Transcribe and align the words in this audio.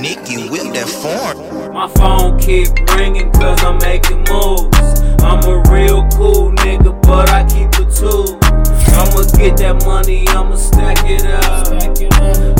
Nicky 0.00 0.48
whip 0.48 0.72
that 0.72 0.88
form. 0.88 1.74
My 1.74 1.86
phone 1.86 2.38
keep 2.40 2.68
ringing 2.96 3.30
cause 3.32 3.62
I'm 3.62 3.76
making 3.78 4.24
moves. 4.30 5.00
I'm 5.20 5.44
a 5.44 5.62
real 5.70 6.08
cool 6.16 6.52
nigga, 6.52 6.98
but 7.02 7.28
I 7.28 7.44
keep 7.44 7.68
a 7.74 7.84
tool. 7.92 8.38
I'ma 8.96 9.24
get 9.36 9.58
that 9.58 9.84
money, 9.84 10.26
I'ma 10.28 10.56
stack 10.56 11.04
it 11.04 11.26
up. 11.26 11.68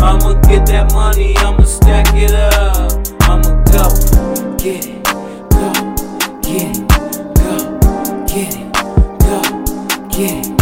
I'ma 0.03 0.35
get 0.49 0.67
that 0.67 0.93
money, 0.93 1.35
I'ma 1.39 1.65
stack 1.65 2.15
it 2.15 2.33
up. 2.33 2.93
I'ma 3.23 3.65
go, 3.73 3.89
get 4.59 4.85
it, 4.87 5.03
go, 5.51 5.73
get 6.43 6.77
it, 6.77 6.89
go, 7.41 7.57
get 8.27 8.55
it, 8.55 8.73
go, 9.19 10.09
get 10.11 10.47
it. 10.47 10.60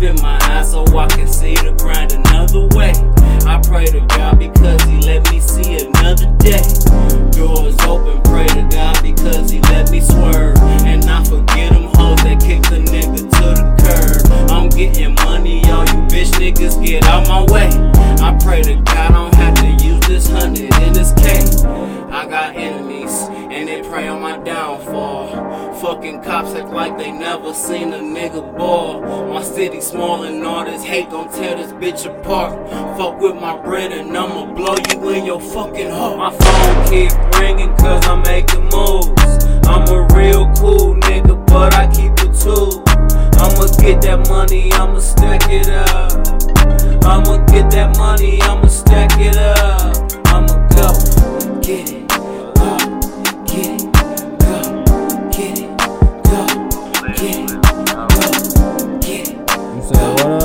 Open 0.00 0.22
my 0.22 0.38
eyes 0.44 0.70
so 0.70 0.82
I 0.96 1.06
can 1.08 1.28
see 1.28 1.56
the 1.56 1.76
grind 1.76 2.12
another 2.12 2.64
way. 2.74 2.92
I 3.44 3.60
pray 3.60 3.84
to 3.84 4.00
God 4.16 4.38
because 4.38 4.80
He 4.84 4.96
let 5.02 5.30
me 5.30 5.40
see 5.40 5.76
another 5.76 6.24
day. 6.40 6.64
Doors 7.36 7.76
open, 7.84 8.22
pray 8.22 8.48
to 8.48 8.66
God 8.72 8.96
because 9.02 9.50
He 9.50 9.60
let 9.68 9.90
me 9.90 10.00
swerve. 10.00 10.56
And 10.88 11.04
I 11.04 11.22
forget 11.22 11.72
them 11.72 11.92
hoes 11.92 12.16
that 12.24 12.40
kick 12.40 12.62
the 12.72 12.80
nigga 12.80 13.28
to 13.28 13.46
the 13.52 13.68
curb. 13.76 14.50
I'm 14.50 14.70
getting 14.70 15.16
money, 15.16 15.68
all 15.68 15.84
you 15.84 16.00
bitch 16.08 16.32
niggas 16.40 16.82
get 16.82 17.04
out 17.04 17.28
my 17.28 17.44
way. 17.52 17.68
I 18.24 18.38
pray 18.40 18.62
to 18.62 18.76
God 18.76 18.96
I 18.96 19.08
don't 19.12 19.34
have 19.34 19.54
to 19.56 19.84
use 19.84 20.00
this 20.08 20.30
hundred 20.30 20.72
in 20.80 20.94
this 20.94 21.12
Fucking 25.80 26.22
cops 26.22 26.54
act 26.54 26.68
like 26.74 26.98
they 26.98 27.10
never 27.10 27.54
seen 27.54 27.94
a 27.94 27.98
nigga 27.98 28.56
ball. 28.58 29.00
My 29.32 29.42
city 29.42 29.80
small 29.80 30.24
and 30.24 30.44
all 30.44 30.62
this 30.66 30.84
hate 30.84 31.08
gon' 31.08 31.32
tear 31.32 31.56
this 31.56 31.72
bitch 31.72 32.04
apart. 32.04 32.52
Fuck 32.98 33.18
with 33.18 33.36
my 33.36 33.56
bread 33.62 33.90
and 33.90 34.14
I'ma 34.14 34.52
blow 34.52 34.76
you 34.90 35.08
in 35.08 35.24
your 35.24 35.40
fucking 35.40 35.90
heart. 35.90 36.18
My 36.18 36.30
phone 36.36 36.86
keep 36.86 37.12
ringing 37.40 37.74
cause 37.78 38.06
I'm 38.06 38.20
making 38.24 38.64
moves. 38.64 39.44
I'm 39.66 39.88
a 39.88 40.06
real 40.14 40.52
cool 40.58 40.96
nigga, 40.96 41.46
but 41.46 41.72
I 41.72 41.86
keep 41.86 42.12
a 42.12 42.30
tool. 42.36 42.82
I'ma 43.40 43.66
get 43.80 44.02
that 44.02 44.28
money, 44.28 44.70
I'ma 44.74 44.98
stack 44.98 45.48
it 45.48 45.70
up. 45.70 46.12
I'ma 47.06 47.38
get 47.46 47.70
that 47.70 47.96
money, 47.96 48.42
I'ma 48.42 48.68
stack 48.68 49.18
it 49.18 49.34
up. 49.38 49.59
Said 59.92 60.20
what 60.20 60.26
up? 60.26 60.39